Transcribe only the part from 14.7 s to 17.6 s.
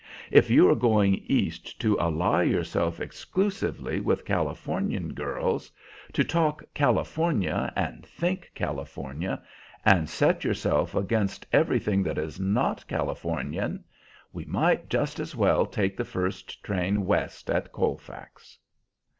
just as well take the first train west